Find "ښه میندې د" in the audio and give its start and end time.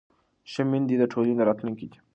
0.51-1.03